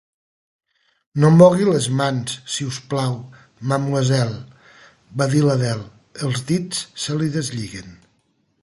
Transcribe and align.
"No 1.23 1.29
mogui 1.35 1.67
les 1.67 1.89
mans, 1.99 2.33
si 2.53 2.67
us 2.71 2.79
plau, 2.93 3.13
mademoiselle", 3.73 4.41
va 5.21 5.29
dir 5.37 5.45
l'Adele; 5.49 5.87
"els 6.29 6.45
dits 6.53 6.83
se 7.07 7.21
li 7.23 7.31
deslliguen". 7.39 7.97